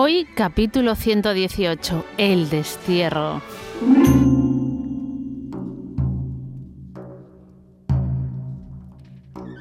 Hoy 0.00 0.28
capítulo 0.36 0.94
118, 0.94 2.04
El 2.18 2.48
destierro. 2.50 3.42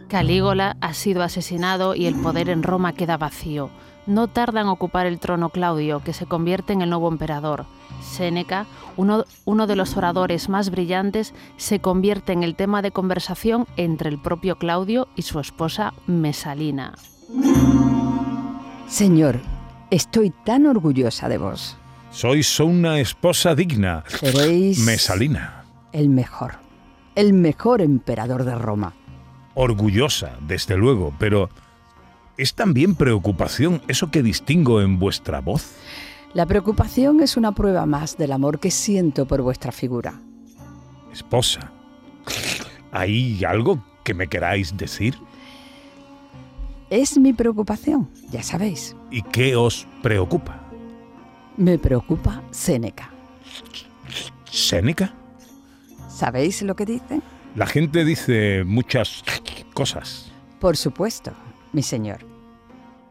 Calígola 0.07 0.77
ha 0.79 0.93
sido 0.93 1.23
asesinado 1.23 1.95
y 1.95 2.05
el 2.05 2.13
poder 2.13 2.49
en 2.49 2.61
Roma 2.61 2.93
queda 2.93 3.17
vacío. 3.17 3.71
No 4.05 4.27
tarda 4.27 4.61
en 4.61 4.67
ocupar 4.67 5.07
el 5.07 5.17
trono 5.17 5.49
Claudio, 5.49 6.03
que 6.03 6.13
se 6.13 6.27
convierte 6.27 6.71
en 6.71 6.83
el 6.83 6.91
nuevo 6.91 7.09
emperador. 7.09 7.65
Séneca, 8.03 8.67
uno, 8.95 9.25
uno, 9.43 9.65
de 9.65 9.75
los 9.75 9.97
oradores 9.97 10.49
más 10.49 10.69
brillantes, 10.69 11.33
se 11.55 11.79
convierte 11.79 12.33
en 12.33 12.43
el 12.43 12.55
tema 12.55 12.83
de 12.83 12.91
conversación 12.91 13.65
entre 13.75 14.09
el 14.11 14.21
propio 14.21 14.59
Claudio 14.59 15.07
y 15.15 15.23
su 15.23 15.39
esposa 15.39 15.95
Mesalina. 16.05 16.93
Señor, 18.87 19.39
estoy 19.91 20.31
tan 20.45 20.65
orgullosa 20.65 21.29
de 21.29 21.37
vos. 21.37 21.77
Sois 22.11 22.59
una 22.59 22.99
esposa 22.99 23.55
digna. 23.55 24.03
Seréis 24.07 24.79
Mesalina. 24.79 25.63
el 25.91 26.09
mejor, 26.09 26.53
el 27.15 27.33
mejor 27.33 27.81
emperador 27.81 28.43
de 28.43 28.55
Roma. 28.55 28.93
Orgullosa, 29.55 30.37
desde 30.47 30.77
luego, 30.77 31.13
pero 31.19 31.49
¿es 32.37 32.53
también 32.53 32.95
preocupación 32.95 33.81
eso 33.87 34.11
que 34.11 34.23
distingo 34.23 34.81
en 34.81 34.99
vuestra 34.99 35.41
voz? 35.41 35.75
La 36.33 36.45
preocupación 36.45 37.21
es 37.21 37.37
una 37.37 37.53
prueba 37.53 37.85
más 37.85 38.17
del 38.17 38.31
amor 38.31 38.59
que 38.59 38.69
siento 38.69 39.25
por 39.25 39.41
vuestra 39.41 39.71
figura. 39.71 40.19
Esposa. 41.11 41.71
¿Hay 42.91 43.43
algo 43.43 43.83
que 44.03 44.13
me 44.13 44.27
queráis 44.27 44.75
decir? 44.77 45.15
Es 46.89 47.17
mi 47.17 47.33
preocupación, 47.33 48.09
ya 48.31 48.41
sabéis. 48.41 48.95
¿Y 49.11 49.21
qué 49.21 49.55
os 49.55 49.85
preocupa? 50.01 50.61
Me 51.57 51.77
preocupa 51.77 52.41
Séneca. 52.51 53.11
¿Séneca? 54.45 55.13
¿Sabéis 56.07 56.61
lo 56.61 56.75
que 56.75 56.85
dicen? 56.85 57.21
La 57.55 57.65
gente 57.65 58.05
dice 58.05 58.63
muchas 58.63 59.23
cosas. 59.73 60.31
Por 60.59 60.77
supuesto, 60.77 61.31
mi 61.73 61.83
señor. 61.83 62.19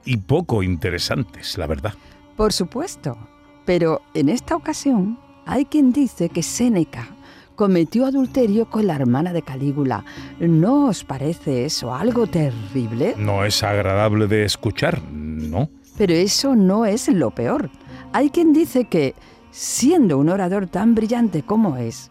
Y 0.04 0.16
poco 0.16 0.62
interesantes, 0.62 1.58
la 1.58 1.66
verdad. 1.66 1.94
Por 2.36 2.52
supuesto. 2.52 3.16
Pero 3.64 4.02
en 4.14 4.28
esta 4.28 4.56
ocasión 4.56 5.18
hay 5.44 5.64
quien 5.64 5.92
dice 5.92 6.28
que 6.28 6.42
Séneca 6.42 7.08
cometió 7.56 8.06
adulterio 8.06 8.66
con 8.66 8.86
la 8.86 8.94
hermana 8.94 9.32
de 9.32 9.42
Calígula. 9.42 10.04
¿No 10.38 10.86
os 10.86 11.02
parece 11.02 11.64
eso 11.64 11.92
algo 11.92 12.26
terrible? 12.28 13.14
No 13.16 13.44
es 13.44 13.62
agradable 13.62 14.28
de 14.28 14.44
escuchar, 14.44 15.02
¿no? 15.10 15.68
Pero 15.98 16.12
eso 16.12 16.54
no 16.54 16.86
es 16.86 17.08
lo 17.08 17.30
peor. 17.32 17.70
Hay 18.12 18.30
quien 18.30 18.52
dice 18.52 18.84
que, 18.84 19.14
siendo 19.50 20.18
un 20.18 20.28
orador 20.28 20.68
tan 20.68 20.94
brillante 20.94 21.42
como 21.42 21.76
es, 21.76 22.10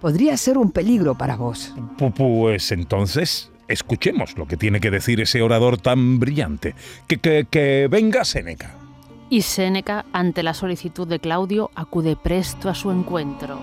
podría 0.00 0.36
ser 0.36 0.58
un 0.58 0.70
peligro 0.70 1.16
para 1.16 1.36
vos. 1.36 1.74
Pues 2.16 2.70
entonces, 2.70 3.50
escuchemos 3.66 4.36
lo 4.36 4.46
que 4.46 4.56
tiene 4.56 4.80
que 4.80 4.90
decir 4.90 5.20
ese 5.20 5.42
orador 5.42 5.78
tan 5.78 6.20
brillante. 6.20 6.74
Que, 7.08 7.18
que, 7.18 7.46
que 7.50 7.88
venga 7.90 8.24
Séneca. 8.24 8.74
Y 9.30 9.40
Séneca, 9.40 10.04
ante 10.12 10.42
la 10.42 10.52
solicitud 10.52 11.08
de 11.08 11.18
Claudio, 11.18 11.70
acude 11.74 12.14
presto 12.14 12.68
a 12.68 12.74
su 12.74 12.90
encuentro. 12.90 13.58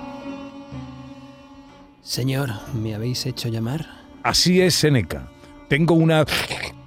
Señor, 2.02 2.50
¿me 2.74 2.96
habéis 2.96 3.26
hecho 3.26 3.50
llamar? 3.50 3.86
Así 4.24 4.62
es, 4.62 4.76
Séneca. 4.76 5.30
Tengo 5.70 5.94
una 5.94 6.26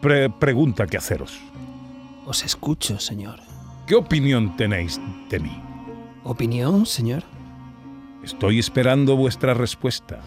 pre 0.00 0.28
pregunta 0.28 0.86
que 0.86 0.96
haceros. 0.96 1.38
Os 2.26 2.44
escucho, 2.44 2.98
señor. 2.98 3.40
¿Qué 3.86 3.94
opinión 3.94 4.56
tenéis 4.56 5.00
de 5.30 5.40
mí? 5.40 5.62
¿Opinión, 6.24 6.86
señor? 6.86 7.22
Estoy 8.22 8.58
esperando 8.58 9.16
vuestra 9.16 9.54
respuesta. 9.54 10.20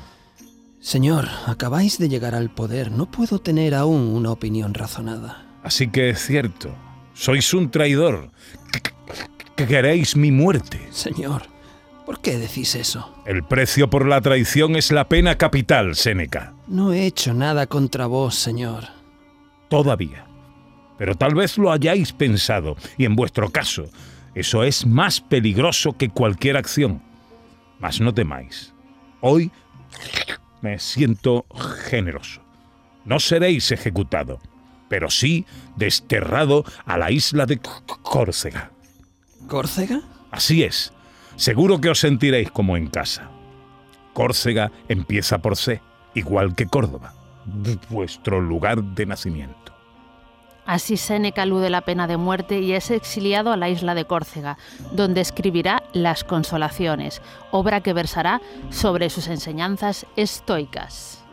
Señor, 0.80 1.28
acabáis 1.48 1.98
de 1.98 2.08
llegar 2.08 2.36
al 2.36 2.50
poder. 2.50 2.92
No 2.92 3.10
puedo 3.10 3.40
tener 3.40 3.74
aún 3.74 4.02
una 4.16 4.32
opinión 4.32 4.74
razonada. 4.74 5.46
Así 5.64 5.88
que 5.90 6.10
es 6.10 6.26
cierto. 6.26 6.70
Sois 7.14 7.54
un 7.54 7.72
traidor. 7.72 8.32
Que 9.56 9.66
queréis 9.66 10.16
mi 10.16 10.32
muerte. 10.32 10.80
Señor, 10.92 11.44
¿por 12.08 12.22
qué 12.22 12.38
decís 12.38 12.74
eso? 12.74 13.14
El 13.26 13.44
precio 13.44 13.90
por 13.90 14.08
la 14.08 14.22
traición 14.22 14.78
es 14.78 14.94
la 14.94 15.10
pena 15.10 15.38
capital, 15.38 15.94
Séneca. 15.98 16.54
No 16.66 16.94
he 16.94 17.06
hecho 17.06 17.34
nada 17.34 17.68
contra 17.68 18.06
vos, 18.06 18.34
señor. 18.36 18.86
Todavía. 19.68 20.26
Pero 20.98 21.16
tal 21.16 21.36
vez 21.36 21.58
lo 21.58 21.70
hayáis 21.70 22.14
pensado, 22.14 22.78
y 22.98 23.04
en 23.04 23.18
vuestro 23.18 23.50
caso, 23.50 23.90
eso 24.36 24.64
es 24.64 24.86
más 24.86 25.20
peligroso 25.20 25.98
que 25.98 26.08
cualquier 26.08 26.56
acción. 26.56 27.02
Mas 27.78 28.00
no 28.00 28.14
temáis. 28.14 28.74
Hoy 29.20 29.52
me 30.62 30.80
siento 30.80 31.46
generoso. 31.90 32.42
No 33.04 33.20
seréis 33.20 33.70
ejecutado, 33.74 34.40
pero 34.88 35.10
sí 35.10 35.46
desterrado 35.76 36.64
a 36.86 36.98
la 36.98 37.12
isla 37.12 37.46
de 37.46 37.60
Córcega. 38.02 38.72
¿Córcega? 39.50 40.00
Así 40.32 40.64
es. 40.64 40.94
Seguro 41.38 41.80
que 41.80 41.90
os 41.90 42.00
sentiréis 42.00 42.50
como 42.50 42.76
en 42.78 42.88
casa. 42.88 43.30
Córcega 44.14 44.72
empieza 44.90 45.38
por 45.38 45.56
C, 45.56 45.82
igual 46.16 46.56
que 46.56 46.66
Córdoba, 46.66 47.14
vuestro 47.90 48.42
lugar 48.42 48.84
de 48.84 49.06
nacimiento. 49.06 49.72
Así 50.66 50.98
Séneca 50.98 51.44
alude 51.44 51.70
la 51.70 51.82
pena 51.82 52.08
de 52.08 52.18
muerte 52.18 52.60
y 52.60 52.74
es 52.74 52.90
exiliado 52.90 53.54
a 53.54 53.58
la 53.58 53.70
isla 53.70 53.94
de 53.94 54.06
Córcega, 54.06 54.58
donde 54.92 55.22
escribirá 55.22 55.84
Las 55.94 56.24
Consolaciones, 56.24 57.22
obra 57.52 57.82
que 57.82 57.94
versará 57.94 58.42
sobre 58.72 59.12
sus 59.12 59.28
enseñanzas 59.28 60.08
estoicas. 60.16 61.24